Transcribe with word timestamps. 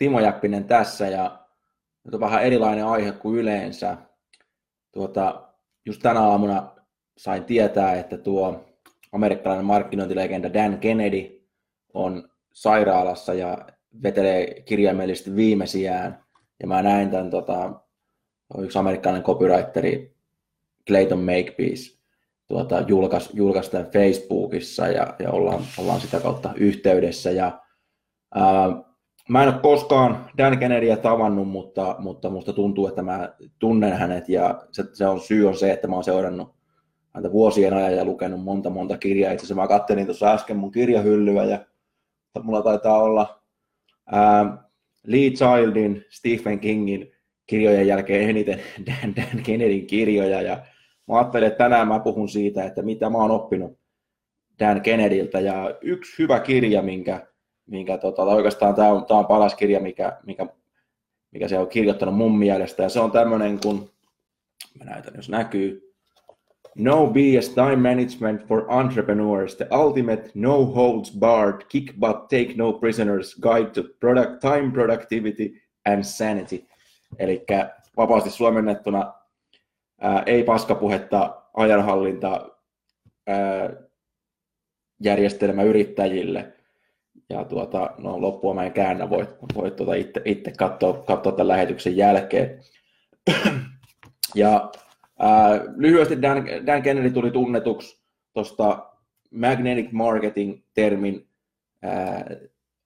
Timo 0.00 0.20
Jäppinen 0.20 0.64
tässä 0.64 1.08
ja 1.08 1.38
nyt 2.04 2.14
on 2.14 2.20
vähän 2.20 2.42
erilainen 2.42 2.86
aihe 2.86 3.12
kuin 3.12 3.38
yleensä. 3.38 3.96
Tuota, 4.92 5.48
just 5.86 6.02
tänä 6.02 6.20
aamuna 6.20 6.76
sain 7.18 7.44
tietää, 7.44 7.94
että 7.94 8.16
tuo 8.16 8.64
amerikkalainen 9.12 9.64
markkinointilegenda 9.64 10.52
Dan 10.52 10.78
Kennedy 10.78 11.48
on 11.94 12.28
sairaalassa 12.52 13.34
ja 13.34 13.58
vetelee 14.02 14.60
kirjaimellisesti 14.60 15.36
viimeisiään. 15.36 16.24
Ja 16.60 16.66
mä 16.66 16.82
näin 16.82 17.10
tämän 17.10 17.30
tota, 17.30 17.72
yksi 18.58 18.78
amerikkalainen 18.78 19.26
copywriteri 19.26 20.16
Clayton 20.88 21.20
Makepeace 21.20 21.98
tuota, 22.48 22.80
julkaisi 22.80 23.30
julkais 23.34 23.70
Facebookissa 23.92 24.86
ja, 24.86 25.14
ja 25.18 25.30
ollaan, 25.30 25.62
ollaan, 25.78 26.00
sitä 26.00 26.20
kautta 26.20 26.52
yhteydessä. 26.56 27.30
Ja, 27.30 27.60
ää, 28.34 28.89
mä 29.30 29.42
en 29.42 29.48
ole 29.48 29.60
koskaan 29.62 30.30
Dan 30.38 30.58
Kennedyä 30.58 30.96
tavannut, 30.96 31.48
mutta, 31.48 31.96
mutta 31.98 32.30
musta 32.30 32.52
tuntuu, 32.52 32.86
että 32.86 33.02
mä 33.02 33.34
tunnen 33.58 33.92
hänet 33.92 34.28
ja 34.28 34.62
se, 34.72 34.84
se 34.92 35.06
on 35.06 35.20
syy 35.20 35.48
on 35.48 35.56
se, 35.56 35.72
että 35.72 35.88
mä 35.88 35.94
oon 35.94 36.04
seurannut 36.04 36.54
häntä 37.14 37.32
vuosien 37.32 37.74
ajan 37.74 37.96
ja 37.96 38.04
lukenut 38.04 38.44
monta 38.44 38.70
monta 38.70 38.98
kirjaa. 38.98 39.32
Itse 39.32 39.44
asiassa 39.44 39.62
mä 39.62 39.68
kattelin 39.68 40.06
tuossa 40.06 40.32
äsken 40.32 40.56
mun 40.56 40.70
kirjahyllyä 40.70 41.44
ja 41.44 41.66
mulla 42.42 42.62
taitaa 42.62 43.02
olla 43.02 43.42
ää, 44.12 44.64
Lee 45.06 45.30
Childin, 45.30 46.04
Stephen 46.08 46.60
Kingin 46.60 47.12
kirjojen 47.46 47.86
jälkeen 47.86 48.30
eniten 48.30 48.60
Dan, 48.86 49.16
Dan 49.16 49.42
Kennedyn 49.42 49.86
kirjoja 49.86 50.42
ja 50.42 50.62
mä 51.08 51.18
ajattelin, 51.18 51.48
että 51.48 51.64
tänään 51.64 51.88
mä 51.88 52.00
puhun 52.00 52.28
siitä, 52.28 52.64
että 52.64 52.82
mitä 52.82 53.10
mä 53.10 53.18
oon 53.18 53.30
oppinut 53.30 53.78
Dan 54.58 54.80
Kennedyltä 54.80 55.40
ja 55.40 55.78
yksi 55.80 56.22
hyvä 56.22 56.40
kirja, 56.40 56.82
minkä 56.82 57.29
minkä 57.70 57.98
tota, 57.98 58.22
oikeastaan 58.22 58.74
tämä 58.74 58.88
on, 58.88 59.06
tämä 59.06 59.20
on 59.20 59.26
paras 59.26 59.54
kirja, 59.54 59.80
mikä, 59.80 60.18
mikä, 60.26 60.46
mikä 61.30 61.48
se 61.48 61.58
on 61.58 61.68
kirjoittanut 61.68 62.16
mun 62.16 62.38
mielestä, 62.38 62.82
ja 62.82 62.88
se 62.88 63.00
on 63.00 63.10
tämmöinen 63.10 63.60
kun, 63.60 63.90
mä 64.78 64.84
näytän 64.84 65.14
jos 65.16 65.28
näkyy, 65.28 65.86
No 66.74 67.06
BS 67.06 67.48
Time 67.48 67.76
Management 67.76 68.46
for 68.46 68.66
Entrepreneurs, 68.80 69.56
the 69.56 69.68
ultimate 69.72 70.30
no 70.34 70.66
holds 70.66 71.18
barred, 71.18 71.62
kick 71.68 71.98
butt, 71.98 72.28
take 72.28 72.54
no 72.56 72.72
prisoners 72.72 73.34
guide 73.40 73.70
to 73.70 73.82
product, 74.00 74.40
time 74.40 74.72
productivity 74.72 75.62
and 75.86 76.04
sanity. 76.04 76.66
Eli 77.18 77.44
vapaasti 77.96 78.30
suomennettuna 78.30 79.12
ää, 80.00 80.22
ei 80.26 80.44
paskapuhetta, 80.44 81.42
ajanhallinta, 81.54 82.50
ää, 83.26 83.70
järjestelmä 85.00 85.62
yrittäjille– 85.62 86.52
ja 87.30 87.44
tuota, 87.44 87.90
no, 87.98 88.20
loppua 88.20 88.54
mä 88.54 88.64
en 88.64 88.72
käännä, 88.72 89.10
voit, 89.10 89.28
voit 89.54 89.76
tuota 89.76 89.94
itse, 89.94 90.22
itse 90.24 90.52
katsoa, 90.58 90.92
katsoa 90.92 91.32
tämän 91.32 91.48
lähetyksen 91.48 91.96
jälkeen. 91.96 92.60
ja 94.34 94.70
ää, 95.18 95.60
lyhyesti 95.76 96.22
Dan, 96.22 96.44
Dan 96.66 96.82
Kennedy 96.82 97.10
tuli 97.10 97.30
tunnetuksi 97.30 98.02
tuosta 98.32 98.90
magnetic 99.34 99.92
marketing-termin 99.92 101.28
ää, 101.82 102.24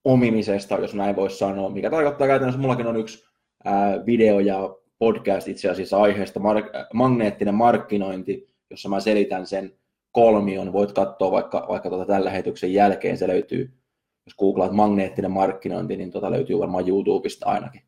omimisesta, 0.05 0.75
jos 0.75 0.95
näin 0.95 1.17
voisi 1.17 1.39
sanoa, 1.39 1.71
mikä 1.71 1.91
tarkoittaa 1.91 2.27
käytännössä, 2.27 2.61
mullakin 2.61 2.87
on 2.87 2.97
yksi 2.97 3.25
ää, 3.65 4.07
video 4.07 4.41
ja 4.41 4.77
podcast 4.99 5.49
itse 5.49 5.71
asiassa 5.71 6.01
aiheesta 6.01 6.41
mar- 6.41 6.87
magneettinen 6.95 7.55
markkinointi, 7.55 8.49
jossa 8.71 8.89
mä 8.89 9.01
selitän 9.01 9.47
sen 9.47 9.73
kolmion, 10.13 10.73
voit 10.73 10.93
katsoa 10.93 11.31
vaikka, 11.31 11.67
vaikka 11.69 11.89
tuota 11.89 12.07
tämän 12.07 12.25
lähetyksen 12.25 12.73
jälkeen, 12.73 13.19
se 13.19 13.29
löytyy 13.29 13.84
jos 14.27 14.37
googlaat 14.37 14.73
magneettinen 14.73 15.31
markkinointi, 15.31 15.97
niin 15.97 16.11
tota 16.11 16.31
löytyy 16.31 16.59
varmaan 16.59 16.89
YouTubesta 16.89 17.47
ainakin. 17.47 17.83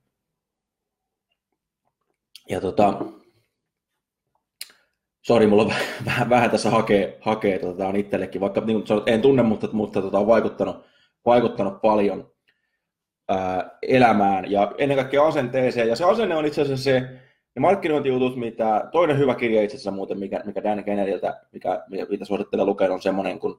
Ja 2.48 2.60
tota, 2.60 3.04
sori, 5.22 5.46
mulla 5.46 5.62
on 5.62 5.72
vähän, 6.06 6.30
vähän 6.30 6.50
tässä 6.50 6.70
hakee, 6.70 7.18
hakee 7.20 7.58
tota, 7.58 7.88
on 7.88 7.96
itsellekin, 7.96 8.40
vaikka 8.40 8.60
niin 8.60 8.84
kuin 8.84 9.02
en 9.06 9.22
tunne, 9.22 9.42
mutta, 9.42 9.68
mutta 9.72 10.02
tota, 10.02 10.18
on 10.18 10.26
vaikuttanut, 10.26 10.76
vaikuttanut 11.26 11.80
paljon 11.82 12.32
ää, 13.28 13.78
elämään 13.82 14.50
ja 14.50 14.72
ennen 14.78 14.96
kaikkea 14.96 15.26
asenteeseen. 15.26 15.88
Ja 15.88 15.96
se 15.96 16.04
asenne 16.04 16.36
on 16.36 16.46
itse 16.46 16.62
asiassa 16.62 16.84
se, 16.84 17.00
ne 17.54 17.60
markkinointijutut, 17.60 18.36
mitä 18.36 18.88
toinen 18.92 19.18
hyvä 19.18 19.34
kirja 19.34 19.62
itse 19.62 19.76
asiassa 19.76 19.90
muuten, 19.90 20.18
mikä, 20.18 20.42
mikä 20.44 20.62
Dan 20.62 20.84
Kennedyltä, 20.84 21.40
mikä, 21.52 21.84
mitä 22.08 22.24
suosittelen 22.24 22.66
lukea, 22.66 22.92
on 22.92 23.02
semmoinen 23.02 23.38
kuin 23.38 23.54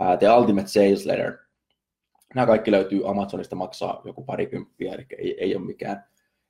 uh, 0.00 0.18
The 0.18 0.32
Ultimate 0.32 0.68
Sales 0.68 1.06
Letter– 1.06 1.36
nämä 2.34 2.46
kaikki 2.46 2.70
löytyy 2.70 3.10
Amazonista, 3.10 3.56
maksaa 3.56 4.02
joku 4.04 4.24
parikymppiä, 4.24 4.94
eli 4.94 5.06
ei, 5.18 5.36
ei 5.40 5.56
ole 5.56 5.64
mikään 5.64 6.04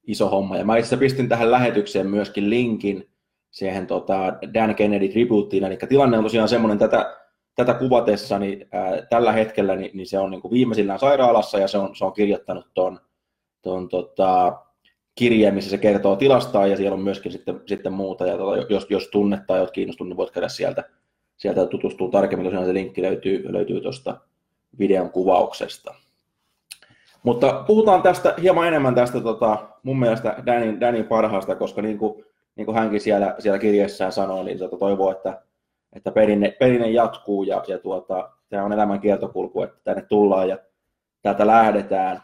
iso 0.06 0.28
homma. 0.28 0.56
Ja 0.56 0.64
mä 0.64 0.76
itse 0.76 0.96
pistin 0.96 1.28
tähän 1.28 1.50
lähetykseen 1.50 2.06
myöskin 2.06 2.50
linkin 2.50 3.10
siihen 3.50 3.86
tota 3.86 4.38
Dan 4.54 4.74
Kennedy 4.74 5.08
tribuuttiin, 5.08 5.64
eli 5.64 5.78
tilanne 5.88 6.18
on 6.18 6.24
tosiaan 6.24 6.48
semmoinen 6.48 6.78
tätä, 6.78 7.16
tätä 7.54 7.74
kuvatessa, 7.74 8.38
niin 8.38 8.68
ää, 8.72 9.02
tällä 9.10 9.32
hetkellä 9.32 9.76
niin, 9.76 9.91
niin 9.94 10.06
se 10.06 10.18
on 10.18 10.30
niin 10.30 10.41
kuin 10.41 10.52
viimeisillään 10.52 10.98
sairaalassa 10.98 11.58
ja 11.58 11.68
se 11.68 11.78
on, 11.78 11.97
se 11.97 12.04
on 12.04 12.12
kirjoittanut 12.12 12.66
tuon 12.74 13.00
ton, 13.62 13.88
tota, 13.88 14.58
kirjeen, 15.14 15.54
missä 15.54 15.70
se 15.70 15.78
kertoo 15.78 16.16
tilastaan 16.16 16.70
ja 16.70 16.76
siellä 16.76 16.94
on 16.94 17.02
myöskin 17.02 17.32
sitten, 17.32 17.60
sitten 17.66 17.92
muuta. 17.92 18.26
Ja 18.26 18.38
tota, 18.38 18.66
jos, 18.68 18.86
jos 18.91 19.08
tunnet 19.08 19.47
tai 19.47 19.60
olet 19.60 19.70
kiinnostunut, 19.70 20.08
niin 20.08 20.16
voit 20.16 20.30
käydä 20.30 20.48
sieltä, 20.48 20.84
sieltä 21.36 21.66
tutustua 21.66 22.10
tarkemmin. 22.10 22.44
Tosiaan 22.44 22.66
se 22.66 22.74
linkki 22.74 23.02
löytyy, 23.02 23.52
löytyy 23.52 23.80
tuosta 23.80 24.20
videon 24.78 25.10
kuvauksesta. 25.10 25.94
Mutta 27.22 27.64
puhutaan 27.66 28.03
tästä 28.03 28.34
hieman 28.42 28.69
enemmän 28.69 28.94
tästä 28.94 29.20
tota, 29.20 29.69
mun 29.82 29.98
mielestä 29.98 30.36
Danin, 30.47 30.81
Danin 30.81 31.04
parhaasta, 31.04 31.54
koska 31.54 31.82
niin 31.82 31.98
kuin, 31.98 32.25
niin 32.56 32.66
kuin 32.66 32.78
hänkin 32.78 33.00
siellä, 33.00 33.34
siellä 33.38 33.59
kirjassaan 33.59 34.12
sanoo, 34.12 34.42
niin 34.42 34.59
tota, 34.59 34.76
toivoo, 34.76 35.10
että, 35.10 35.42
että 35.92 36.10
perinne, 36.10 36.56
perinne 36.60 36.91
jatkuu 36.91 37.42
ja, 37.42 37.64
ja 37.69 37.78
tuota, 37.78 38.30
tämä 38.48 38.64
on 38.64 38.72
elämän 38.72 39.00
kiertokulku, 39.00 39.62
että 39.62 39.78
tänne 39.84 40.03
tullaan 40.03 40.48
ja 40.48 40.59
täältä 41.22 41.47
lähdetään. 41.47 42.20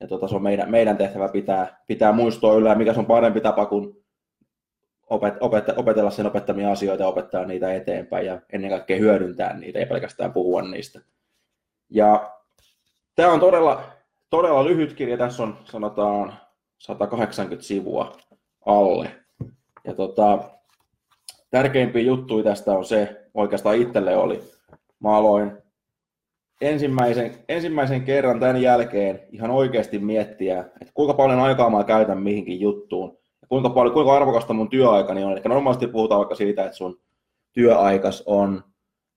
Ja 0.00 0.08
tuota, 0.08 0.28
se 0.28 0.36
on 0.36 0.42
meidän, 0.42 0.70
meidän 0.70 0.96
tehtävä 0.96 1.28
pitää, 1.28 1.82
pitää 1.86 2.12
muistoa 2.12 2.54
yllä, 2.54 2.74
mikä 2.74 2.92
se 2.92 3.00
on 3.00 3.06
parempi 3.06 3.40
tapa 3.40 3.66
kuin 3.66 4.00
opet, 5.10 5.34
opet, 5.40 5.64
opetella 5.76 6.10
sen 6.10 6.26
opettamia 6.26 6.72
asioita 6.72 7.02
ja 7.02 7.08
opettaa 7.08 7.44
niitä 7.44 7.74
eteenpäin 7.74 8.26
ja 8.26 8.40
ennen 8.52 8.70
kaikkea 8.70 8.98
hyödyntää 8.98 9.56
niitä, 9.56 9.78
ei 9.78 9.86
pelkästään 9.86 10.32
puhua 10.32 10.62
niistä. 10.62 11.00
Ja 11.90 12.30
tämä 13.14 13.32
on 13.32 13.40
todella, 13.40 13.82
todella 14.30 14.64
lyhyt 14.64 14.92
kirja, 14.92 15.16
tässä 15.16 15.42
on 15.42 15.58
sanotaan 15.64 16.34
180 16.78 17.66
sivua 17.66 18.12
alle. 18.66 19.10
Ja 19.84 19.94
tota, 19.94 20.38
tärkeimpiä 21.50 22.02
juttuja 22.02 22.44
tästä 22.44 22.72
on 22.72 22.84
se, 22.84 23.26
oikeastaan 23.34 23.76
itselle 23.76 24.16
oli, 24.16 24.42
mä 25.00 25.16
aloin 25.16 25.52
ensimmäisen, 26.60 27.44
ensimmäisen 27.48 28.04
kerran 28.04 28.40
tämän 28.40 28.62
jälkeen 28.62 29.20
ihan 29.32 29.50
oikeasti 29.50 29.98
miettiä, 29.98 30.60
että 30.60 30.94
kuinka 30.94 31.14
paljon 31.14 31.40
aikaa 31.40 31.70
mä 31.70 31.84
käytän 31.84 32.22
mihinkin 32.22 32.60
juttuun, 32.60 33.18
ja 33.42 33.46
kuinka, 33.48 33.70
paljon, 33.70 33.94
kuinka 33.94 34.16
arvokasta 34.16 34.52
mun 34.52 34.70
työaikani 34.70 35.24
on. 35.24 35.32
Eli 35.32 35.40
normaalisti 35.44 35.86
puhutaan 35.86 36.18
vaikka 36.18 36.34
siitä, 36.34 36.64
että 36.64 36.76
sun 36.76 37.00
työaikas 37.52 38.22
on 38.26 38.64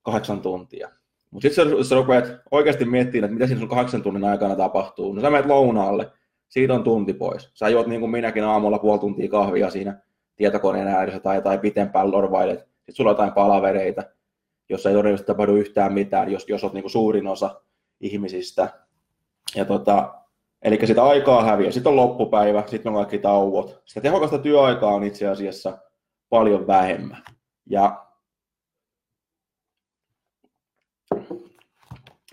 kahdeksan 0.01 0.41
tuntia. 0.41 0.89
Mutta 1.33 1.47
sitten 1.49 1.69
jos 1.69 1.89
sä 1.89 1.95
rupeat 1.95 2.25
oikeasti 2.51 2.85
miettimään, 2.85 3.25
että 3.25 3.33
mitä 3.33 3.47
siinä 3.47 3.59
sun 3.59 3.69
kahdeksan 3.69 4.01
tunnin 4.01 4.23
aikana 4.23 4.55
tapahtuu, 4.55 5.13
no 5.13 5.21
sä 5.21 5.29
menet 5.29 5.45
lounaalle, 5.45 6.11
siitä 6.49 6.73
on 6.73 6.83
tunti 6.83 7.13
pois. 7.13 7.49
Sä 7.53 7.69
juot 7.69 7.87
niin 7.87 7.99
kuin 7.99 8.11
minäkin 8.11 8.43
aamulla 8.43 8.79
puoli 8.79 8.99
tuntia 8.99 9.29
kahvia 9.29 9.69
siinä 9.69 9.99
tietokoneen 10.35 10.87
ääressä 10.87 11.19
tai, 11.19 11.41
tai 11.41 11.57
pitempään 11.57 12.11
lorvailet. 12.11 12.59
Sitten 12.59 12.95
sulla 12.95 13.09
on 13.09 13.13
jotain 13.13 13.33
palavereita, 13.33 14.03
jossa 14.69 14.89
ei 14.89 14.95
todennäköisesti 14.95 15.27
tapahdu 15.27 15.55
yhtään 15.55 15.93
mitään, 15.93 16.31
jos, 16.31 16.49
jos 16.49 16.63
olet 16.63 16.73
niin 16.73 16.83
kuin 16.83 16.91
suurin 16.91 17.27
osa 17.27 17.61
ihmisistä. 18.01 18.69
Ja 19.55 19.65
tota, 19.65 20.13
eli 20.61 20.79
sitä 20.87 21.03
aikaa 21.03 21.43
häviää. 21.43 21.71
Sitten 21.71 21.89
on 21.89 21.95
loppupäivä, 21.95 22.63
sitten 22.67 22.89
on 22.89 22.95
kaikki 22.95 23.17
tauot. 23.17 23.81
Sitä 23.85 24.01
tehokasta 24.01 24.37
työaikaa 24.37 24.93
on 24.93 25.03
itse 25.03 25.27
asiassa 25.27 25.77
paljon 26.29 26.67
vähemmän. 26.67 27.23
Ja 27.65 28.05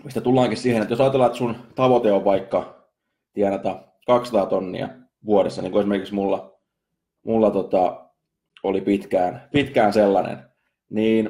mistä 0.03 0.21
tullaankin 0.21 0.57
siihen, 0.57 0.81
että 0.81 0.91
jos 0.91 1.01
ajatellaan, 1.01 1.27
että 1.27 1.37
sun 1.37 1.55
tavoite 1.75 2.11
on 2.11 2.25
vaikka 2.25 2.87
tienata 3.33 3.83
200 4.05 4.45
tonnia 4.45 4.89
vuodessa, 5.25 5.61
niin 5.61 5.71
kuin 5.71 5.79
esimerkiksi 5.79 6.13
mulla, 6.13 6.59
mulla 7.23 7.51
tota, 7.51 8.05
oli 8.63 8.81
pitkään, 8.81 9.49
pitkään 9.51 9.93
sellainen, 9.93 10.37
niin 10.89 11.29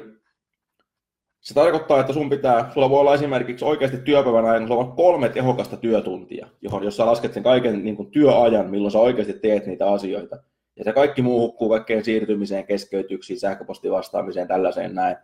se 1.40 1.54
tarkoittaa, 1.54 2.00
että 2.00 2.12
sun 2.12 2.30
pitää, 2.30 2.70
sulla 2.74 2.90
voi 2.90 3.00
olla 3.00 3.14
esimerkiksi 3.14 3.64
oikeasti 3.64 3.96
työpäivän 3.96 4.44
ajan, 4.44 4.68
sulla 4.68 4.84
on 4.84 4.92
kolme 4.92 5.28
tehokasta 5.28 5.76
työtuntia, 5.76 6.48
johon, 6.60 6.84
jos 6.84 6.96
sä 6.96 7.06
lasket 7.06 7.32
sen 7.34 7.42
kaiken 7.42 7.84
niin 7.84 7.96
kuin 7.96 8.10
työajan, 8.10 8.70
milloin 8.70 8.92
sä 8.92 8.98
oikeasti 8.98 9.32
teet 9.32 9.66
niitä 9.66 9.90
asioita. 9.90 10.36
Ja 10.76 10.84
se 10.84 10.92
kaikki 10.92 11.22
muu 11.22 11.40
hukkuu 11.40 11.68
kaikkeen 11.68 12.04
siirtymiseen, 12.04 12.66
keskeytyksiin, 12.66 13.40
sähköpostivastaamiseen, 13.40 14.48
tällaiseen 14.48 14.94
näin. 14.94 15.16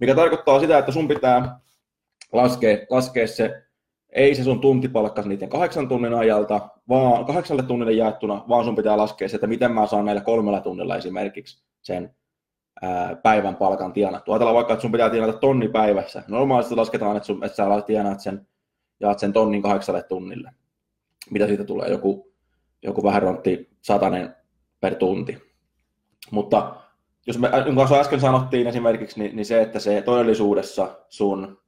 Mikä 0.00 0.14
tarkoittaa 0.14 0.60
sitä, 0.60 0.78
että 0.78 0.92
sun 0.92 1.08
pitää 1.08 1.60
laskea, 2.34 2.78
laskea 2.90 3.26
se, 3.26 3.62
ei 4.12 4.34
se 4.34 4.44
sun 4.44 4.60
tuntipalkka 4.60 5.22
niiden 5.22 5.48
kahdeksan 5.48 5.88
tunnin 5.88 6.14
ajalta, 6.14 6.68
vaan 6.88 7.24
kahdeksalle 7.24 7.62
tunnille 7.62 7.92
jaettuna, 7.92 8.44
vaan 8.48 8.64
sun 8.64 8.76
pitää 8.76 8.96
laskea 8.96 9.28
se, 9.28 9.36
että 9.36 9.46
miten 9.46 9.72
mä 9.72 9.86
saan 9.86 10.04
näillä 10.04 10.22
kolmella 10.22 10.60
tunnilla 10.60 10.96
esimerkiksi 10.96 11.64
sen 11.82 12.14
ää, 12.82 13.16
päivän 13.16 13.56
palkan 13.56 13.92
tienattu. 13.92 14.32
Ajatellaan 14.32 14.54
vaikka, 14.54 14.72
että 14.72 14.82
sun 14.82 14.92
pitää 14.92 15.10
tienata 15.10 15.38
tonni 15.38 15.68
päivässä. 15.68 16.22
Normaalisti 16.28 16.74
lasketaan, 16.74 17.16
että, 17.16 17.26
sun, 17.26 17.44
että 17.44 17.56
sä 17.56 17.82
tienaat 17.86 18.20
sen, 18.20 18.46
jaat 19.00 19.18
sen 19.18 19.32
tonnin 19.32 19.62
kahdeksalle 19.62 20.02
tunnille. 20.02 20.50
Mitä 21.30 21.46
siitä 21.46 21.64
tulee? 21.64 21.88
Joku, 21.88 22.32
joku 22.82 23.02
vähän 23.02 23.22
rontti 23.22 23.68
satanen 23.82 24.34
per 24.80 24.94
tunti. 24.94 25.54
Mutta 26.30 26.76
jos 27.26 27.38
me, 27.38 27.50
kuin 27.74 28.00
äsken 28.00 28.20
sanottiin 28.20 28.66
esimerkiksi, 28.66 29.20
niin, 29.20 29.36
niin 29.36 29.46
se, 29.46 29.62
että 29.62 29.78
se 29.78 30.02
todellisuudessa 30.02 30.98
sun 31.08 31.63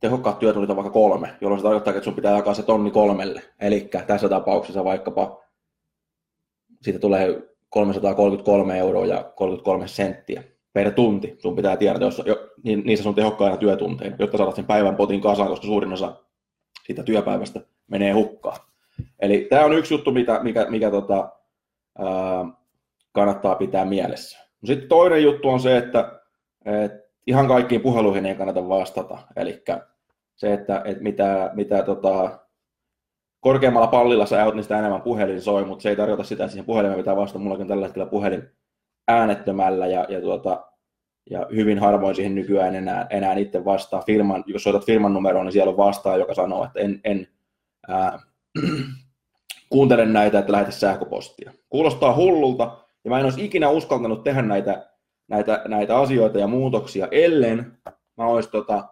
tehokkaat 0.00 0.38
työtunnit 0.38 0.70
on 0.70 0.76
vaikka 0.76 0.92
kolme, 0.92 1.34
jolloin 1.40 1.60
se 1.60 1.62
tarkoittaa, 1.62 1.90
että 1.94 2.04
sun 2.04 2.14
pitää 2.14 2.36
jakaa 2.36 2.54
se 2.54 2.62
tonni 2.62 2.90
kolmelle. 2.90 3.42
Eli 3.60 3.90
tässä 4.06 4.28
tapauksessa 4.28 4.84
vaikkapa 4.84 5.44
siitä 6.82 6.98
tulee 6.98 7.42
333 7.70 8.78
euroa 8.78 9.06
ja 9.06 9.32
33 9.36 9.88
senttiä 9.88 10.42
per 10.72 10.92
tunti 10.92 11.36
sun 11.38 11.56
pitää 11.56 11.76
tiedä, 11.76 11.98
jos, 12.00 12.22
jo, 12.26 12.48
niin, 12.62 12.82
niissä 12.86 13.02
sun 13.02 13.14
tehokkaina 13.14 13.56
työtunteina, 13.56 14.16
jotta 14.18 14.38
saat 14.38 14.54
sen 14.54 14.64
päivän 14.64 14.96
potin 14.96 15.20
kasaan, 15.20 15.48
koska 15.48 15.66
suurin 15.66 15.92
osa 15.92 16.16
siitä 16.86 17.02
työpäivästä 17.02 17.60
menee 17.86 18.12
hukkaan. 18.12 18.60
Eli 19.20 19.46
tämä 19.50 19.64
on 19.64 19.72
yksi 19.72 19.94
juttu, 19.94 20.12
mikä, 20.12 20.40
mikä, 20.42 20.66
mikä 20.68 20.90
tota, 20.90 21.28
ää, 21.98 22.44
kannattaa 23.12 23.54
pitää 23.54 23.84
mielessä. 23.84 24.38
Sitten 24.64 24.88
toinen 24.88 25.22
juttu 25.22 25.48
on 25.48 25.60
se, 25.60 25.76
että 25.76 26.20
et 26.64 27.07
ihan 27.28 27.48
kaikkiin 27.48 27.80
puheluihin 27.80 28.26
ei 28.26 28.34
kannata 28.34 28.68
vastata. 28.68 29.18
Eli 29.36 29.62
se, 30.36 30.52
että, 30.52 30.82
että 30.84 31.02
mitä, 31.02 31.50
mitä 31.54 31.82
tota, 31.82 32.38
korkeammalla 33.40 33.86
pallilla 33.86 34.26
sä 34.26 34.44
oot, 34.44 34.54
niin 34.54 34.62
sitä 34.62 34.78
enemmän 34.78 35.02
puhelin 35.02 35.42
soi, 35.42 35.64
mutta 35.64 35.82
se 35.82 35.88
ei 35.88 35.96
tarkoita 35.96 36.24
sitä, 36.24 36.44
että 36.44 36.52
siihen 36.52 36.66
puhelimeen 36.66 36.98
pitää 36.98 37.16
vastata. 37.16 37.38
Mullakin 37.38 37.62
on 37.62 37.68
tällä 37.68 37.86
hetkellä 37.86 38.06
puhelin 38.06 38.48
äänettömällä 39.08 39.86
ja, 39.86 40.06
ja, 40.08 40.20
tuota, 40.20 40.66
ja 41.30 41.46
hyvin 41.54 41.78
harvoin 41.78 42.14
siihen 42.14 42.34
nykyään 42.34 42.74
enää, 42.74 43.06
enää 43.10 43.34
itse 43.34 43.64
vastaa. 43.64 44.02
Firman, 44.06 44.44
jos 44.46 44.62
soitat 44.62 44.86
firman 44.86 45.14
numeroon, 45.14 45.46
niin 45.46 45.52
siellä 45.52 45.70
on 45.70 45.76
vastaa, 45.76 46.16
joka 46.16 46.34
sanoo, 46.34 46.64
että 46.64 46.80
en, 46.80 47.00
en 47.04 47.28
ää, 47.88 48.18
kuuntele 49.70 50.06
näitä, 50.06 50.38
että 50.38 50.52
lähetä 50.52 50.70
sähköpostia. 50.70 51.52
Kuulostaa 51.68 52.14
hullulta, 52.14 52.76
ja 53.04 53.10
mä 53.10 53.18
en 53.18 53.24
olisi 53.24 53.44
ikinä 53.44 53.68
uskaltanut 53.68 54.24
tehdä 54.24 54.42
näitä, 54.42 54.90
näitä, 55.28 55.62
näitä 55.68 55.98
asioita 55.98 56.38
ja 56.38 56.46
muutoksia, 56.46 57.08
ellen 57.10 57.78
mä 58.16 58.26
olisi 58.26 58.50
tota, 58.50 58.88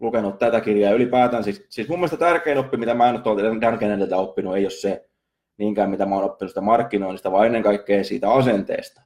lukenut 0.00 0.38
tätä 0.38 0.60
kirjaa. 0.60 0.92
Ylipäätään 0.92 1.44
siis, 1.44 1.66
siis 1.68 1.88
mun 1.88 1.98
mielestä 1.98 2.16
tärkein 2.16 2.58
oppi, 2.58 2.76
mitä 2.76 2.94
mä 2.94 3.08
en 3.08 3.14
ole 3.14 3.22
tuolta 3.22 3.42
Dan 3.60 3.78
Kennedyltä 3.78 4.16
oppinut, 4.16 4.56
ei 4.56 4.64
ole 4.64 4.70
se 4.70 5.08
niinkään, 5.58 5.90
mitä 5.90 6.06
mä 6.06 6.14
oon 6.14 6.24
oppinut 6.24 6.50
sitä 6.50 6.60
markkinoinnista, 6.60 7.32
vaan 7.32 7.46
ennen 7.46 7.62
kaikkea 7.62 8.04
siitä 8.04 8.30
asenteesta. 8.30 9.02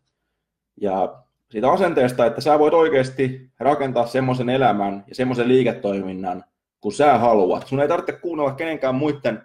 Ja 0.81 1.23
siitä 1.51 1.71
asenteesta, 1.71 2.27
että 2.27 2.41
sä 2.41 2.59
voit 2.59 2.75
oikeasti 2.75 3.51
rakentaa 3.61 4.07
semmoisen 4.07 4.49
elämän 4.49 5.05
ja 5.09 5.15
semmoisen 5.15 5.49
liiketoiminnan, 5.49 6.45
kun 6.81 6.93
sä 6.93 7.19
haluat. 7.19 7.67
Sun 7.67 7.81
ei 7.81 7.89
tarvitse 7.89 8.13
kuunnella 8.13 8.53
kenenkään 8.53 8.95
muiden 8.95 9.43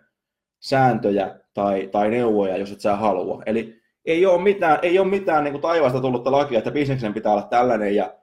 sääntöjä 0.60 1.40
tai, 1.54 1.90
tai 1.92 2.10
neuvoja, 2.10 2.58
jos 2.58 2.72
et 2.72 2.80
sä 2.80 2.96
halua. 2.96 3.44
Eli 3.46 3.81
ei 4.06 4.26
ole 4.26 4.42
mitään, 4.42 4.80
ei 4.82 5.00
ole 5.00 5.08
mitään 5.08 5.44
niin 5.44 5.52
kuin 5.52 5.62
taivaasta 5.62 6.02
tullutta 6.02 6.32
lakia, 6.32 6.58
että 6.58 6.72
bisneksen 6.72 7.14
pitää 7.14 7.32
olla 7.32 7.42
tällainen 7.42 7.96
ja 7.96 8.14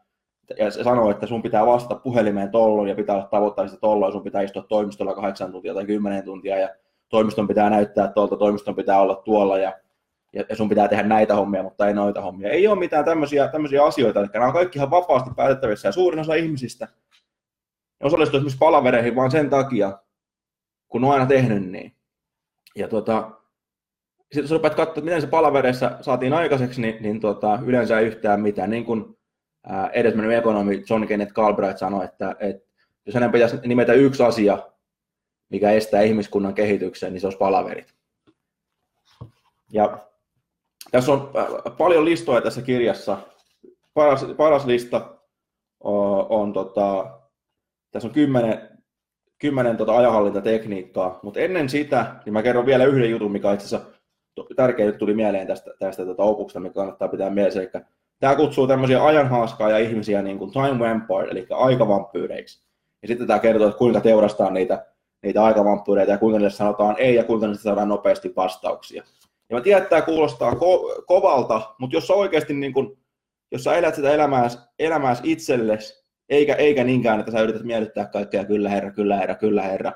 ja 0.59 0.71
se 0.71 0.85
sanoo, 0.85 1.11
että 1.11 1.27
sun 1.27 1.43
pitää 1.43 1.67
vastata 1.67 2.01
puhelimeen 2.01 2.51
tollon 2.51 2.89
ja 2.89 2.95
pitää 2.95 3.17
olla 3.17 3.29
tavoitteellista 3.31 3.81
tollon, 3.81 4.13
sun 4.13 4.25
pitää 4.25 4.43
istua 4.43 4.63
toimistolla 4.63 5.15
kahdeksan 5.15 5.53
tuntia 5.53 5.75
tai 5.75 5.87
kymmenen 5.87 6.25
tuntia 6.25 6.59
ja 6.59 6.69
toimiston 7.09 7.49
pitää 7.49 7.71
näyttää 7.71 8.09
tuolta, 8.09 8.37
toimiston 8.37 8.75
pitää 8.75 9.01
olla 9.01 9.15
tuolla 9.15 9.59
ja, 9.59 9.73
ja 10.33 10.57
sun 10.57 10.69
pitää 10.69 10.89
tehdä 10.89 11.03
näitä 11.03 11.35
hommia, 11.35 11.63
mutta 11.63 11.89
ei 11.89 11.95
noita 11.95 12.21
hommia. 12.21 12.51
Ei 12.51 12.69
ole 12.69 12.79
mitään 12.79 13.05
tämmöisiä, 13.05 13.49
tämmöisiä 13.49 13.85
asioita, 13.85 14.21
eli 14.21 14.29
nämä 14.33 14.47
on 14.47 14.53
kaikki 14.53 14.79
ihan 14.79 14.91
vapaasti 14.91 15.31
päätettävissä 15.37 15.89
ja 15.89 15.93
suurin 15.93 16.21
osa 16.21 16.35
ihmisistä 16.35 16.89
osallistuu 18.03 18.39
esimerkiksi 18.39 18.59
palavereihin 18.59 19.17
vaan 19.17 19.31
sen 19.31 19.51
takia, 19.51 19.99
kun 20.89 21.05
on 21.05 21.13
aina 21.13 21.27
tehnyt 21.27 21.71
niin. 21.71 21.93
Ja 22.77 22.89
tota, 22.89 23.31
sitten 24.33 24.45
jos 24.45 24.51
rupeat 24.51 24.75
katsoa, 24.75 25.05
miten 25.05 25.21
se 25.21 25.27
palavereissa 25.27 25.99
saatiin 26.01 26.33
aikaiseksi, 26.33 26.81
niin, 26.81 27.03
niin 27.03 27.21
tota, 27.21 27.59
yleensä 27.67 27.99
ei 27.99 28.07
yhtään 28.07 28.41
mitään. 28.41 28.71
Niin 28.71 28.85
kuin 28.85 29.19
edesmennyt 29.93 30.39
ekonomi 30.39 30.85
John 30.91 31.07
Kenneth 31.07 31.33
Galbraith 31.33 31.79
sanoi, 31.79 32.05
että, 32.05 32.37
että 32.41 32.69
jos 33.07 33.15
hänen 33.15 33.33
pitäisi 33.33 33.57
nimetä 33.67 33.93
yksi 33.93 34.23
asia, 34.23 34.59
mikä 35.51 35.71
estää 35.71 36.03
ihmiskunnan 36.03 36.55
kehityksen, 36.55 37.13
niin 37.13 37.21
se 37.21 37.27
olisi 37.27 37.39
palaverit. 37.39 37.95
Ja 39.73 40.09
tässä 40.91 41.13
on 41.13 41.31
paljon 41.79 42.05
listoja 42.05 42.41
tässä 42.41 42.63
kirjassa. 42.63 43.19
Paras, 43.95 44.27
paras 44.37 44.67
lista 44.67 45.19
on, 45.81 46.27
on 46.29 46.53
tota, 46.53 47.19
tässä 47.91 48.09
on 48.09 48.15
kymmenen, 48.15 48.79
kymmenen 49.39 49.77
tota 49.77 49.97
ajanhallintatekniikkaa, 49.97 51.21
mutta 51.23 51.41
ennen 51.41 51.69
sitä, 51.69 52.17
niin 52.25 52.33
mä 52.33 52.43
kerron 52.43 52.67
vielä 52.67 52.85
yhden 52.85 53.11
jutun, 53.11 53.33
mikä 53.33 53.53
itse 53.53 53.67
asiassa 53.67 53.98
tärkeä 54.57 54.93
tuli 54.93 55.15
mieleen 55.15 55.47
tästä, 55.47 55.71
tästä 55.79 56.05
tota 56.05 56.23
opuksesta, 56.23 56.61
mikä 56.61 56.75
kannattaa 56.75 57.09
pitää 57.09 57.31
mielessä. 57.31 57.61
Eli 57.61 57.71
Tämä 58.21 58.37
kutsuu 58.37 58.67
tämmöisiä 58.67 59.05
ajanhaaskaa 59.05 59.71
ja 59.71 59.79
ihmisiä 59.79 60.23
niin 60.23 60.39
kuin 60.39 60.51
time 60.51 60.79
vampire, 60.79 61.31
eli 61.31 61.47
aikavampyyreiksi. 61.51 62.63
Ja 63.03 63.09
sitten 63.09 63.27
tämä 63.27 63.39
kertoo, 63.39 63.69
että 63.69 63.79
kuinka 63.79 64.01
teurastaa 64.01 64.51
niitä, 64.51 64.87
niitä 65.23 65.45
aikavampyyreitä 65.45 66.13
ja 66.13 66.19
kuinka 66.19 66.39
niille 66.39 66.51
sanotaan 66.51 66.97
ei 66.99 67.15
ja 67.15 67.25
kuinka 67.25 67.47
niistä 67.47 67.63
saadaan 67.63 67.89
nopeasti 67.89 68.33
vastauksia. 68.37 69.03
Ja 69.51 69.57
mä 69.57 69.63
tiedän, 69.63 69.83
että 69.83 69.91
tämä 69.91 70.03
kuulostaa 70.03 70.51
ko- 70.51 71.05
kovalta, 71.07 71.75
mutta 71.79 71.97
jos 71.97 72.07
sä 72.07 72.15
oikeasti 72.15 72.55
niin 72.55 72.73
kuin, 72.73 72.99
jos 73.53 73.65
sä 73.65 73.75
elät 73.75 73.95
sitä 73.95 74.11
elämääsi, 74.11 74.59
elämääsi 74.79 75.23
itsellesi, 75.25 76.05
eikä, 76.29 76.55
eikä 76.55 76.85
niinkään, 76.85 77.21
että 77.21 77.33
sä 77.33 77.41
yrität 77.41 77.63
miellyttää 77.63 78.07
kaikkea 78.07 78.45
kyllä 78.45 78.69
herra, 78.69 78.91
kyllä 78.91 79.17
herra, 79.17 79.35
kyllä 79.35 79.63
herra, 79.63 79.93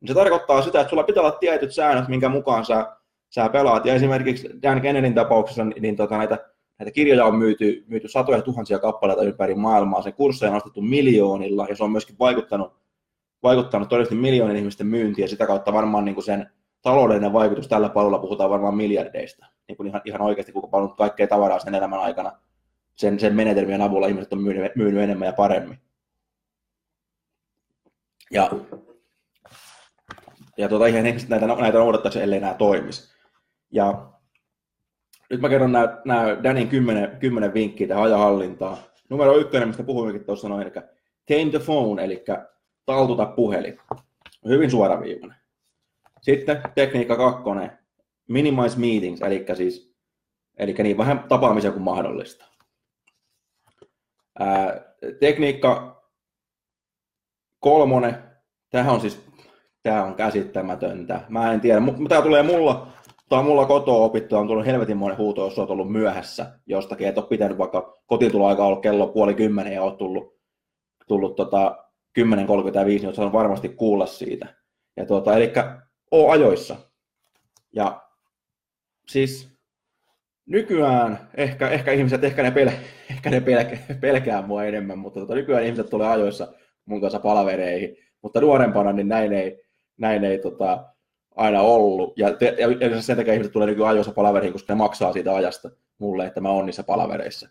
niin 0.00 0.08
se 0.08 0.14
tarkoittaa 0.14 0.62
sitä, 0.62 0.80
että 0.80 0.90
sulla 0.90 1.02
pitää 1.02 1.22
olla 1.22 1.36
tietyt 1.40 1.74
säännöt, 1.74 2.08
minkä 2.08 2.28
mukaan 2.28 2.64
sä, 2.64 2.96
sä 3.30 3.48
pelaat. 3.48 3.86
Ja 3.86 3.94
esimerkiksi 3.94 4.50
Dan 4.62 4.80
Kennedyn 4.80 5.14
tapauksessa 5.14 5.64
niin, 5.64 5.82
niin 5.82 5.96
tota, 5.96 6.18
näitä 6.18 6.50
Näitä 6.80 6.90
kirjoja 6.90 7.24
on 7.24 7.34
myyty, 7.34 7.84
myyty 7.86 8.08
satoja 8.08 8.42
tuhansia 8.42 8.78
kappaleita 8.78 9.22
ympäri 9.22 9.54
maailmaa. 9.54 10.02
Sen 10.02 10.12
kursseja 10.12 10.50
on 10.50 10.56
ostettu 10.56 10.82
miljoonilla 10.82 11.66
ja 11.68 11.76
se 11.76 11.84
on 11.84 11.92
myöskin 11.92 12.16
vaikuttanut, 12.18 12.72
vaikuttanut 13.42 13.88
todellisesti 13.88 14.20
miljoonien 14.20 14.56
ihmisten 14.56 14.86
myyntiin 14.86 15.22
ja 15.22 15.28
sitä 15.28 15.46
kautta 15.46 15.72
varmaan 15.72 16.04
niin 16.04 16.14
kuin 16.14 16.24
sen 16.24 16.50
taloudellinen 16.82 17.32
vaikutus 17.32 17.68
tällä 17.68 17.88
palvelulla 17.88 18.18
puhutaan 18.18 18.50
varmaan 18.50 18.76
miljardeista. 18.76 19.46
Niin 19.68 19.76
kuin 19.76 19.86
ihan, 19.86 20.02
ihan 20.04 20.20
oikeasti, 20.20 20.52
kuka 20.52 20.68
paljon 20.68 20.96
kaikkea 20.96 21.26
tavaraa 21.26 21.58
sen 21.58 21.74
elämän 21.74 22.00
aikana. 22.00 22.32
Sen, 22.96 23.20
sen 23.20 23.34
menetelmien 23.34 23.82
avulla 23.82 24.06
ihmiset 24.06 24.32
on 24.32 24.42
myynyt, 24.42 24.76
myynyt 24.76 25.02
enemmän 25.02 25.26
ja 25.26 25.32
paremmin. 25.32 25.78
Ja, 28.30 28.50
ja 30.56 30.68
tuota, 30.68 30.86
ihan 30.86 31.04
näitä, 31.28 31.46
näitä 31.46 31.78
noudattaisi, 31.78 32.20
ellei 32.20 32.40
nämä 32.40 32.54
toimisi. 32.54 33.19
Ja 33.70 34.12
nyt 35.30 35.40
mä 35.40 35.48
kerron 35.48 35.72
nämä, 35.72 36.42
Danin 36.42 36.68
kymmenen, 36.68 37.16
kymmenen 37.20 37.54
vinkkiä 37.54 37.88
tähän 37.88 38.04
ajahallintaan. 38.04 38.76
Numero 39.08 39.36
ykkönen, 39.36 39.68
mistä 39.68 39.82
puhuimmekin 39.82 40.26
tuossa 40.26 40.48
noin, 40.48 40.62
eli 40.62 40.72
tame 41.26 41.50
the 41.50 41.58
phone, 41.64 42.04
eli 42.04 42.24
taltuta 42.86 43.26
puhelin. 43.26 43.78
Hyvin 44.48 44.70
suoraviivainen. 44.70 45.36
Sitten 46.22 46.62
tekniikka 46.74 47.16
kakkonen, 47.16 47.78
minimize 48.28 48.78
meetings, 48.78 49.22
eli 49.22 49.44
siis 49.54 49.90
eli 50.60 50.72
niin 50.72 50.98
vähän 50.98 51.24
tapaamisia 51.28 51.72
kuin 51.72 51.82
mahdollista. 51.82 52.44
Ää, 54.38 54.80
tekniikka 55.20 56.02
kolmonen, 57.58 58.22
tähän 58.70 58.94
on 58.94 59.00
siis 59.00 59.30
tämä 59.82 60.04
on 60.04 60.14
käsittämätöntä. 60.14 61.20
Mä 61.28 61.52
en 61.52 61.60
tiedä, 61.60 61.80
tämä 62.08 62.22
tulee 62.22 62.42
mulla 62.42 62.92
Tämä 63.30 63.40
on 63.40 63.46
mulla 63.46 63.66
kotoa 63.66 64.04
opittu, 64.04 64.36
on 64.36 64.46
tullut 64.46 64.66
helvetinmoinen 64.66 65.18
huuto, 65.18 65.44
jos 65.44 65.58
olet 65.58 65.70
ollut 65.70 65.92
myöhässä 65.92 66.58
jostakin, 66.66 67.08
et 67.08 67.18
ole 67.18 67.26
pitänyt 67.26 67.58
vaikka 67.58 67.98
kotiintuloaika 68.06 68.66
ollut 68.66 68.82
kello 68.82 69.06
puoli 69.06 69.34
kymmenen 69.34 69.72
ja 69.72 69.82
olet 69.82 69.98
tullut, 69.98 70.38
tullut 71.08 71.36
tota 71.36 71.84
10.35, 72.20 72.24
niin 72.86 73.06
olet 73.06 73.32
varmasti 73.32 73.68
kuulla 73.68 74.06
siitä. 74.06 74.54
Ja 74.96 75.06
tuota, 75.06 75.36
eli 75.36 75.52
oo 76.10 76.30
ajoissa. 76.30 76.76
Ja 77.72 78.02
siis 79.06 79.58
nykyään 80.46 81.28
ehkä, 81.36 81.68
ehkä 81.68 81.92
ihmiset, 81.92 82.24
ehkä 82.24 82.42
ne, 82.42 82.50
pel, 82.50 82.70
ehkä 83.10 83.30
ne 83.30 83.40
pelkää, 83.40 83.78
pelkää 84.00 84.42
mua 84.42 84.64
enemmän, 84.64 84.98
mutta 84.98 85.20
tuota, 85.20 85.34
nykyään 85.34 85.64
ihmiset 85.64 85.90
tulee 85.90 86.08
ajoissa 86.08 86.52
mun 86.84 87.00
kanssa 87.00 87.20
palavereihin, 87.20 87.96
mutta 88.22 88.40
nuorempana 88.40 88.92
niin 88.92 89.08
näin 89.08 89.32
ei, 89.32 89.62
näin 89.96 90.24
ei 90.24 90.38
tota, 90.38 90.84
aina 91.36 91.60
ollut. 91.60 92.18
Ja, 92.18 92.34
te, 92.34 92.56
ja 92.58 93.02
sen 93.02 93.16
takia 93.16 93.32
ihmiset 93.32 93.52
tulee 93.52 93.66
nykyään 93.66 93.90
ajoissa 93.90 94.12
palaveriin, 94.12 94.52
koska 94.52 94.72
ne 94.72 94.78
maksaa 94.78 95.12
siitä 95.12 95.34
ajasta 95.34 95.70
mulle, 95.98 96.26
että 96.26 96.40
mä 96.40 96.50
oon 96.50 96.66
niissä 96.66 96.82
palavereissa. 96.82 97.48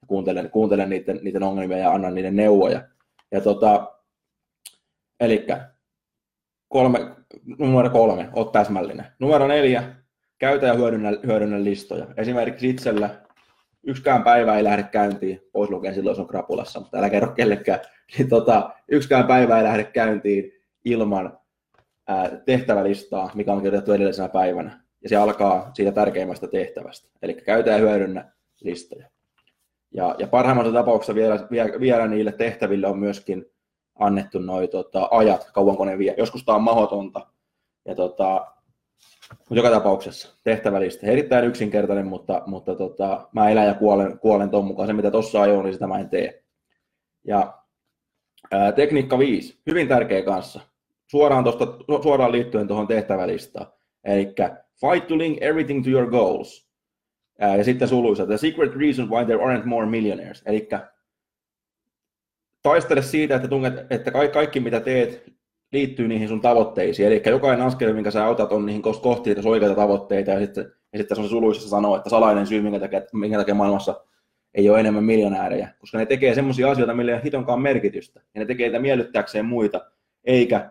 Ja 0.00 0.06
kuuntelen, 0.06 0.50
kuuntelen 0.50 0.90
niiden, 0.90 1.20
niiden 1.22 1.42
ongelmia 1.42 1.78
ja 1.78 1.92
annan 1.92 2.14
niiden 2.14 2.36
neuvoja. 2.36 2.82
Ja 3.30 3.40
tota, 3.40 3.92
eli 5.20 5.46
kolme, 6.68 7.16
numero 7.58 7.90
kolme, 7.90 8.28
oot 8.32 8.52
täsmällinen. 8.52 9.06
Numero 9.18 9.46
neljä, 9.46 9.82
käytä 10.38 10.66
ja 10.66 10.74
hyödynnä, 10.74 11.12
hyödynnä 11.26 11.64
listoja. 11.64 12.06
Esimerkiksi 12.16 12.70
itsellä 12.70 13.10
yksikään 13.82 14.24
päivä 14.24 14.56
ei 14.56 14.64
lähde 14.64 14.82
käyntiin, 14.82 15.40
pois 15.52 15.70
lukien 15.70 15.94
silloin, 15.94 16.12
jos 16.12 16.18
on 16.18 16.26
krapulassa, 16.26 16.80
mutta 16.80 16.98
älä 16.98 17.10
kerro 17.10 17.32
kellekään, 17.32 17.80
niin 18.18 18.28
tota, 18.28 18.70
yksikään 18.88 19.26
päivä 19.26 19.58
ei 19.58 19.64
lähde 19.64 19.84
käyntiin 19.84 20.52
ilman 20.84 21.38
tehtävälistaa, 22.44 23.30
mikä 23.34 23.52
on 23.52 23.62
kirjoitettu 23.62 23.92
edellisenä 23.92 24.28
päivänä. 24.28 24.80
Ja 25.02 25.08
se 25.08 25.16
alkaa 25.16 25.70
siitä 25.74 25.92
tärkeimmästä 25.92 26.48
tehtävästä. 26.48 27.08
Eli 27.22 27.34
käytä 27.34 27.70
ja 27.70 27.78
hyödynnä 27.78 28.32
listoja. 28.60 29.08
Ja, 29.94 30.14
ja 30.18 30.26
parhaimmassa 30.26 30.72
tapauksessa 30.72 31.14
vielä, 31.14 31.48
vielä, 31.80 32.06
niille 32.06 32.32
tehtäville 32.32 32.86
on 32.86 32.98
myöskin 32.98 33.46
annettu 33.98 34.38
noin 34.38 34.70
tota, 34.70 35.08
ajat, 35.10 35.50
kauanko 35.52 35.84
ne 35.84 35.98
vie. 35.98 36.14
Joskus 36.18 36.44
tämä 36.44 36.56
on 36.56 36.62
mahdotonta. 36.62 37.26
Ja 37.84 37.94
tota, 37.94 38.46
mutta 39.38 39.54
joka 39.54 39.70
tapauksessa 39.70 40.36
tehtävälistä. 40.44 41.06
Erittäin 41.06 41.44
yksinkertainen, 41.44 42.06
mutta, 42.06 42.42
mutta 42.46 42.74
tota, 42.74 43.28
mä 43.32 43.48
elän 43.48 43.66
ja 43.66 43.74
kuolen, 43.74 44.18
kuolen 44.18 44.50
ton 44.50 44.64
mukaan. 44.64 44.86
Se, 44.86 44.92
mitä 44.92 45.10
tuossa 45.10 45.42
ajoin, 45.42 45.64
niin 45.64 45.72
sitä 45.72 45.86
mä 45.86 45.98
en 45.98 46.08
tee. 46.08 46.44
Ja 47.24 47.58
ää, 48.50 48.72
tekniikka 48.72 49.18
5, 49.18 49.60
hyvin 49.66 49.88
tärkeä 49.88 50.22
kanssa. 50.22 50.60
Suoraan, 51.12 51.44
tosta, 51.44 51.66
suoraan 52.02 52.32
liittyen 52.32 52.68
tuohon 52.68 52.86
tehtävälistaan. 52.86 53.66
Eli 54.04 54.34
fight 54.80 55.06
to 55.08 55.18
link 55.18 55.42
everything 55.42 55.84
to 55.84 55.90
your 55.90 56.10
goals. 56.10 56.68
Ää, 57.40 57.56
ja 57.56 57.64
sitten 57.64 57.88
suluissa, 57.88 58.26
the 58.26 58.36
secret 58.36 58.74
reason 58.76 59.10
why 59.10 59.24
there 59.24 59.38
aren't 59.38 59.66
more 59.66 59.86
millionaires. 59.86 60.42
Eli 60.46 60.68
taistele 62.62 63.02
siitä, 63.02 63.36
että, 63.36 63.48
tunnet, 63.48 63.74
että 63.90 64.10
kaikki, 64.32 64.60
mitä 64.60 64.80
teet 64.80 65.32
liittyy 65.72 66.08
niihin 66.08 66.28
sun 66.28 66.40
tavoitteisiin. 66.40 67.08
Eli 67.08 67.22
jokainen 67.26 67.66
askel, 67.66 67.94
minkä 67.94 68.10
sä 68.10 68.26
otat, 68.26 68.52
on 68.52 68.66
niihin 68.66 68.82
kohti 68.82 69.34
niitä 69.34 69.48
oikeita 69.48 69.74
tavoitteita. 69.74 70.30
Ja 70.30 70.40
sitten, 70.40 70.72
ja 70.92 70.98
sitten 70.98 71.16
se 71.16 71.22
on 71.22 71.28
suluissa 71.28 71.68
sanoo, 71.68 71.96
että 71.96 72.10
salainen 72.10 72.46
syy, 72.46 72.62
minkä 72.62 72.80
takia, 72.80 73.02
minkä 73.12 73.38
takia 73.38 73.54
maailmassa 73.54 74.04
ei 74.54 74.70
ole 74.70 74.80
enemmän 74.80 75.04
miljonäärejä. 75.04 75.68
Koska 75.78 75.98
ne 75.98 76.06
tekee 76.06 76.34
semmoisia 76.34 76.70
asioita, 76.70 76.94
millä 76.94 77.16
ei 77.16 77.24
hitonkaan 77.24 77.60
merkitystä. 77.60 78.20
Ja 78.34 78.40
ne 78.40 78.46
tekee 78.46 78.66
niitä 78.68 78.78
miellyttääkseen 78.78 79.44
muita, 79.44 79.80
eikä 80.24 80.70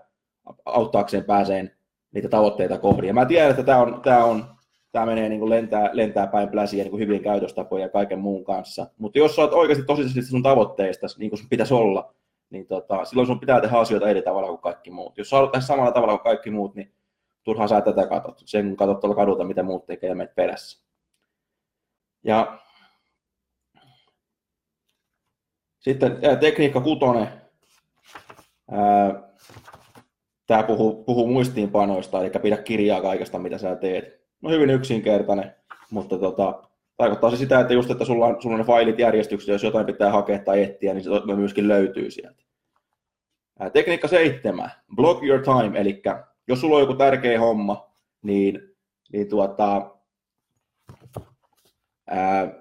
auttaakseen 0.65 1.23
pääseen 1.23 1.71
niitä 2.11 2.29
tavoitteita 2.29 2.77
kohdin. 2.77 3.07
Ja 3.07 3.13
mä 3.13 3.25
tiedän, 3.25 3.49
että 3.49 3.63
tämä 3.63 3.77
on, 3.77 4.01
tämä 4.01 4.25
on 4.25 4.45
tämä 4.91 5.05
menee 5.05 5.29
niin 5.29 5.39
kuin 5.39 5.49
lentää, 5.49 5.89
lentää 5.93 6.27
päin 6.27 6.49
pläsiä 6.49 6.83
niin 6.83 6.99
hyvin 6.99 7.23
käytöstapoja 7.23 7.85
ja 7.85 7.89
kaiken 7.89 8.19
muun 8.19 8.43
kanssa. 8.43 8.87
Mutta 8.97 9.19
jos 9.19 9.35
sä 9.35 9.41
oot 9.41 9.53
oikeasti 9.53 9.85
tosisesti 9.85 10.21
sun 10.21 10.43
tavoitteista, 10.43 11.07
niin 11.17 11.29
kuin 11.29 11.39
sun 11.39 11.49
pitäisi 11.49 11.73
olla, 11.73 12.13
niin 12.49 12.67
tota, 12.67 13.05
silloin 13.05 13.27
sun 13.27 13.39
pitää 13.39 13.61
tehdä 13.61 13.77
asioita 13.77 14.09
eri 14.09 14.21
tavalla 14.21 14.47
kuin 14.47 14.61
kaikki 14.61 14.91
muut. 14.91 15.17
Jos 15.17 15.29
sä 15.29 15.37
tehdä 15.51 15.65
samalla 15.65 15.91
tavalla 15.91 16.17
kuin 16.17 16.23
kaikki 16.23 16.49
muut, 16.49 16.75
niin 16.75 16.91
turhaan 17.43 17.69
sä 17.69 17.81
tätä 17.81 18.07
katsot. 18.07 18.41
Sen 18.45 18.67
kun 18.67 18.77
katsot 18.77 18.99
tuolla 18.99 19.15
kadulta, 19.15 19.43
mitä 19.43 19.63
muut 19.63 19.85
tekee 19.85 20.09
ja 20.09 20.15
menet 20.15 20.35
perässä. 20.35 20.83
Ja 22.23 22.59
sitten 25.79 26.17
tekniikka 26.39 26.81
kutonen. 26.81 27.27
Tämä 30.51 30.63
puhuu, 30.63 31.03
puhuu 31.03 31.27
muistiinpanoista, 31.27 32.21
eli 32.21 32.29
pidä 32.41 32.57
kirjaa 32.57 33.01
kaikesta, 33.01 33.39
mitä 33.39 33.57
sä 33.57 33.75
teet. 33.75 34.21
No 34.41 34.49
hyvin 34.49 34.69
yksinkertainen, 34.69 35.55
mutta 35.91 36.17
tota, 36.17 36.63
tarkoittaa 36.97 37.31
se 37.31 37.37
sitä, 37.37 37.59
että 37.59 37.73
just, 37.73 37.91
että 37.91 38.05
sulla 38.05 38.25
on, 38.25 38.41
sulla 38.41 38.55
on 38.55 38.59
ne 38.59 38.65
failit 38.65 38.99
järjestyksessä, 38.99 39.51
jos 39.51 39.63
jotain 39.63 39.85
pitää 39.85 40.11
hakea 40.11 40.39
tai 40.39 40.63
etsiä, 40.63 40.93
niin 40.93 41.03
se 41.03 41.09
myöskin 41.35 41.67
löytyy 41.67 42.11
sieltä. 42.11 42.43
Ää, 43.59 43.69
tekniikka 43.69 44.07
seitsemän, 44.07 44.71
block 44.95 45.23
your 45.23 45.41
time, 45.41 45.79
eli 45.79 46.01
jos 46.47 46.61
sulla 46.61 46.75
on 46.75 46.81
joku 46.81 46.93
tärkeä 46.93 47.39
homma, 47.39 47.91
niin, 48.21 48.75
niin 49.13 49.29
tuota, 49.29 49.91
ää, 52.07 52.53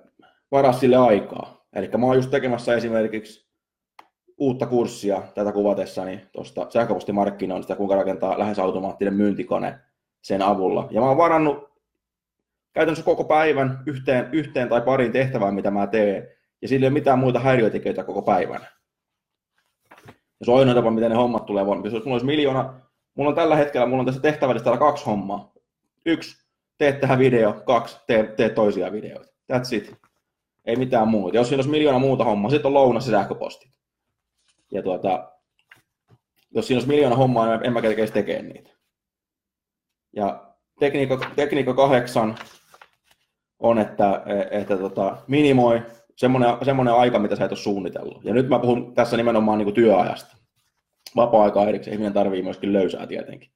varaa 0.50 0.72
sille 0.72 0.96
aikaa. 0.96 1.66
Eli 1.72 1.90
mä 1.98 2.06
oon 2.06 2.16
just 2.16 2.30
tekemässä 2.30 2.74
esimerkiksi 2.74 3.49
uutta 4.40 4.66
kurssia 4.66 5.22
tätä 5.34 5.52
kuvatessani 5.52 6.26
tuosta 6.32 6.66
sähköpostimarkkinoinnista, 6.68 7.76
kuinka 7.76 7.94
rakentaa 7.94 8.38
lähes 8.38 8.58
automaattinen 8.58 9.14
myyntikone 9.14 9.78
sen 10.22 10.42
avulla. 10.42 10.88
Ja 10.90 11.00
mä 11.00 11.08
oon 11.08 11.16
varannut 11.16 11.70
käytännössä 12.72 13.04
koko 13.04 13.24
päivän 13.24 13.82
yhteen, 13.86 14.28
yhteen 14.32 14.68
tai 14.68 14.80
pariin 14.80 15.12
tehtävään, 15.12 15.54
mitä 15.54 15.70
mä 15.70 15.86
teen, 15.86 16.28
ja 16.62 16.68
sillä 16.68 16.84
ei 16.84 16.88
ole 16.88 16.92
mitään 16.92 17.18
muita 17.18 17.38
häiriötekijöitä 17.38 18.04
koko 18.04 18.22
päivän. 18.22 18.60
Ja 20.40 20.44
se 20.46 20.50
on 20.50 20.58
ainoa 20.58 20.74
tapa, 20.74 20.90
miten 20.90 21.10
ne 21.10 21.16
hommat 21.16 21.46
tulee 21.46 21.64
Jos 21.64 21.92
mulla 21.92 22.14
olisi 22.14 22.26
miljoona, 22.26 22.80
mulla 23.14 23.30
on 23.30 23.36
tällä 23.36 23.56
hetkellä, 23.56 23.86
mulla 23.86 24.00
on 24.00 24.06
tässä 24.06 24.20
tehtävällä 24.20 24.78
kaksi 24.78 25.04
hommaa. 25.04 25.52
Yksi, 26.06 26.44
teet 26.78 27.00
tähän 27.00 27.18
video, 27.18 27.52
kaksi, 27.66 27.96
tee, 28.06 28.22
tee 28.36 28.48
toisia 28.48 28.92
videoita. 28.92 29.32
That's 29.52 29.76
it. 29.76 29.94
Ei 30.64 30.76
mitään 30.76 31.08
muuta. 31.08 31.36
Jos 31.36 31.48
siinä 31.48 31.58
olisi 31.58 31.70
miljoona 31.70 31.98
muuta 31.98 32.24
hommaa, 32.24 32.50
sitten 32.50 32.66
on 32.66 32.74
lounas 32.74 33.06
ja 33.06 33.10
sähköpostit. 33.10 33.79
Ja 34.70 34.82
tuota, 34.82 35.32
jos 36.50 36.66
siinä 36.66 36.78
olisi 36.78 36.88
miljoona 36.88 37.16
hommaa, 37.16 37.46
niin 37.46 37.66
en 37.66 37.72
mä 37.72 37.82
kerkeisi 37.82 38.12
tekemään 38.12 38.48
niitä. 38.48 38.70
Ja 40.12 40.54
tekniikka, 40.80 41.30
tekniikka 41.36 41.74
kahdeksan, 41.74 42.38
on, 43.58 43.78
että, 43.78 44.22
että 44.50 44.76
tota, 44.76 45.16
minimoi 45.26 45.82
semmoinen, 46.16 46.56
semmoinen 46.64 46.94
aika, 46.94 47.18
mitä 47.18 47.36
sä 47.36 47.44
et 47.44 47.50
ole 47.50 47.58
suunnitellut. 47.58 48.24
Ja 48.24 48.34
nyt 48.34 48.48
mä 48.48 48.58
puhun 48.58 48.94
tässä 48.94 49.16
nimenomaan 49.16 49.58
niin 49.58 49.66
kuin 49.66 49.74
työajasta. 49.74 50.36
Vapaa-aika 51.16 51.68
erikseen, 51.68 51.94
ihminen 51.94 52.12
tarvii 52.12 52.42
myöskin 52.42 52.72
löysää 52.72 53.06
tietenkin. 53.06 53.50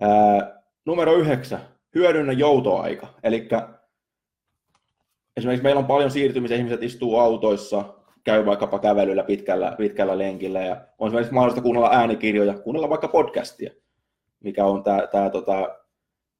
Ää, 0.00 0.62
numero 0.86 1.14
yhdeksän, 1.14 1.60
hyödynnä 1.94 2.32
joutoaika. 2.32 3.06
Eli 3.22 3.48
esimerkiksi 5.36 5.62
meillä 5.62 5.78
on 5.78 5.86
paljon 5.86 6.10
siirtymisiä, 6.10 6.56
ihmiset 6.56 6.82
istuu 6.82 7.18
autoissa, 7.18 7.94
käy 8.24 8.46
vaikkapa 8.46 8.78
kävelyllä 8.78 9.22
pitkällä, 9.22 9.74
pitkällä 9.78 10.18
lenkillä 10.18 10.60
ja 10.60 10.76
on 10.98 11.08
esimerkiksi 11.08 11.34
mahdollista 11.34 11.62
kuunnella 11.62 11.90
äänikirjoja, 11.92 12.58
kuunnella 12.58 12.88
vaikka 12.88 13.08
podcastia, 13.08 13.70
mikä 14.40 14.64
on 14.64 14.82
tämä, 14.82 15.06
tämä 15.06 15.30
tota, 15.30 15.78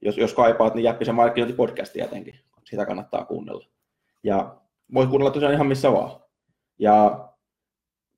jos, 0.00 0.18
jos 0.18 0.34
kaipaat, 0.34 0.74
niin 0.74 0.84
Jäppisen 0.84 1.14
markkinointipodcasti 1.14 1.98
jotenkin. 1.98 2.34
Sitä 2.64 2.86
kannattaa 2.86 3.24
kuunnella. 3.24 3.66
Ja 4.22 4.56
voit 4.94 5.08
kuunnella 5.08 5.30
tosiaan 5.30 5.54
ihan 5.54 5.66
missä 5.66 5.92
vaan. 5.92 6.20
Ja 6.78 7.28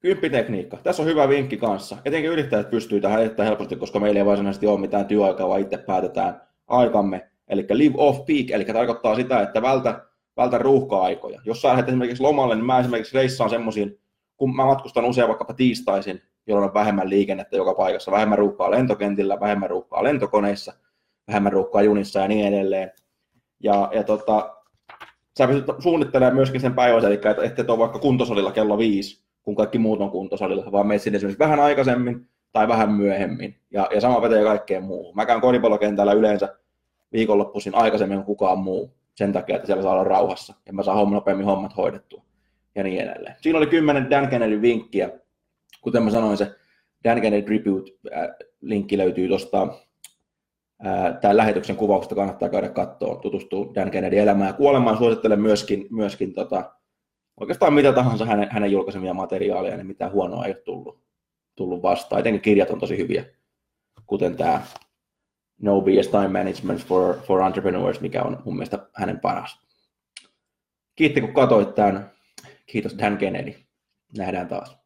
kymppitekniikka. 0.00 0.76
Tässä 0.76 1.02
on 1.02 1.08
hyvä 1.08 1.28
vinkki 1.28 1.56
kanssa. 1.56 1.96
Etenkin 2.04 2.30
yrittäjät 2.30 2.70
pystyy 2.70 3.00
tähän 3.00 3.20
erittäin 3.20 3.48
helposti, 3.48 3.76
koska 3.76 4.00
meillä 4.00 4.18
ei 4.20 4.26
varsinaisesti 4.26 4.66
ole 4.66 4.80
mitään 4.80 5.06
työaikaa, 5.06 5.48
vaan 5.48 5.60
itse 5.60 5.78
päätetään 5.78 6.42
aikamme. 6.66 7.30
Eli 7.48 7.66
live 7.70 7.94
off 7.98 8.26
peak, 8.26 8.50
eli 8.50 8.64
tarkoittaa 8.64 9.14
sitä, 9.14 9.40
että 9.40 9.62
vältä, 9.62 10.00
vältä 10.36 10.58
ruuhka-aikoja. 10.58 11.40
Jos 11.44 11.62
sä 11.62 11.68
lähdet 11.68 11.88
esimerkiksi 11.88 12.22
lomalle, 12.22 12.54
niin 12.54 12.66
mä 12.66 12.78
esimerkiksi 12.78 13.16
reissaan 13.16 13.50
semmoisiin, 13.50 13.98
kun 14.36 14.56
mä 14.56 14.66
matkustan 14.66 15.04
usein 15.04 15.28
vaikkapa 15.28 15.54
tiistaisin, 15.54 16.22
jolloin 16.46 16.68
on 16.68 16.74
vähemmän 16.74 17.10
liikennettä 17.10 17.56
joka 17.56 17.74
paikassa, 17.74 18.10
vähemmän 18.10 18.38
ruuhkaa 18.38 18.70
lentokentillä, 18.70 19.40
vähemmän 19.40 19.70
ruuhkaa 19.70 20.04
lentokoneissa– 20.04 20.72
vähemmän 21.28 21.52
ruuhkaa 21.52 21.82
junissa 21.82 22.20
ja 22.20 22.28
niin 22.28 22.46
edelleen. 22.46 22.92
Ja, 23.62 23.90
ja 23.94 24.04
tota, 24.04 24.56
sä 25.38 25.46
pystyt 25.46 25.66
suunnittelemaan 25.78 26.34
myöskin 26.34 26.60
sen 26.60 26.74
päivän, 26.74 27.04
eli 27.04 27.14
että 27.14 27.62
et 27.62 27.70
ole 27.70 27.78
vaikka 27.78 27.98
kuntosalilla 27.98 28.52
kello 28.52 28.78
viisi, 28.78 29.24
kun 29.42 29.56
kaikki 29.56 29.78
muut 29.78 30.00
on 30.00 30.10
kuntosalilla, 30.10 30.72
vaan 30.72 30.86
menet 30.86 31.02
sinne 31.02 31.16
esimerkiksi 31.16 31.38
vähän 31.38 31.60
aikaisemmin 31.60 32.28
tai 32.52 32.68
vähän 32.68 32.90
myöhemmin. 32.92 33.56
Ja, 33.70 33.88
ja 33.94 34.00
sama 34.00 34.20
pätee 34.20 34.44
kaikkeen 34.44 34.82
muuhun. 34.82 35.16
Mä 35.16 35.26
käyn 35.26 35.40
koripallokentällä 35.40 36.12
yleensä 36.12 36.56
viikonloppuisin 37.12 37.74
aikaisemmin 37.74 38.16
kuin 38.16 38.26
kukaan 38.26 38.58
muu 38.58 38.95
sen 39.16 39.32
takia, 39.32 39.56
että 39.56 39.66
siellä 39.66 39.82
saa 39.82 39.92
olla 39.92 40.04
rauhassa 40.04 40.54
ja 40.66 40.72
mä 40.72 40.82
saan 40.82 41.10
nopeammin 41.10 41.46
hommat 41.46 41.76
hoidettua 41.76 42.22
ja 42.74 42.82
niin 42.82 43.00
edelleen. 43.00 43.34
Siinä 43.40 43.58
oli 43.58 43.66
kymmenen 43.66 44.10
Dan 44.10 44.28
Kennedy 44.28 44.62
vinkkiä. 44.62 45.10
Kuten 45.80 46.02
mä 46.02 46.10
sanoin, 46.10 46.36
se 46.36 46.54
Dan 47.04 47.20
Kennedy 47.20 47.46
Tribute-linkki 47.46 48.98
löytyy 48.98 49.28
tuosta 49.28 49.68
tämän 51.20 51.36
lähetyksen 51.36 51.76
kuvauksesta 51.76 52.14
kannattaa 52.14 52.48
käydä 52.48 52.68
katsoa, 52.68 53.16
tutustua 53.16 53.74
Dan 53.74 53.90
Kennedy 53.90 54.18
elämään 54.18 54.48
ja 54.48 54.52
kuolemaan. 54.52 54.98
Suosittelen 54.98 55.40
myöskin, 55.40 55.86
myöskin 55.90 56.34
tota, 56.34 56.72
oikeastaan 57.40 57.74
mitä 57.74 57.92
tahansa 57.92 58.24
hänen, 58.24 58.48
hänen 58.50 58.72
julkaisemia 58.72 59.14
materiaaleja, 59.14 59.76
niin 59.76 59.86
mitään 59.86 60.12
huonoa 60.12 60.44
ei 60.44 60.50
ole 60.52 60.62
tullut, 60.64 61.00
tullut 61.54 61.82
vastaan. 61.82 62.20
Etenkin 62.20 62.42
kirjat 62.42 62.70
on 62.70 62.80
tosi 62.80 62.98
hyviä, 62.98 63.24
kuten 64.06 64.36
tämä 64.36 64.62
No 65.62 65.80
BS 65.80 66.08
Time 66.08 66.28
Management 66.28 66.86
for, 66.86 67.14
for 67.26 67.42
Entrepreneurs, 67.42 68.00
mikä 68.00 68.22
on 68.22 68.42
mun 68.44 68.56
mielestä 68.56 68.88
hänen 68.94 69.20
paras. 69.20 69.60
Kiitti 70.96 71.20
kun 71.20 71.34
katsoit 71.34 71.74
tämän. 71.74 72.10
Kiitos 72.66 72.98
Dan 72.98 73.18
Kennedy. 73.18 73.54
Nähdään 74.16 74.48
taas. 74.48 74.85